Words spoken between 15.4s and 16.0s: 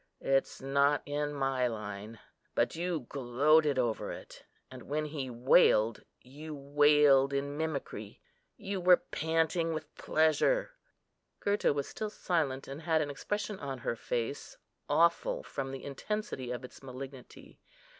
from the